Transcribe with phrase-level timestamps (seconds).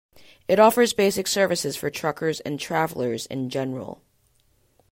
[0.47, 4.01] It offers basic services for truckers and travelers in general.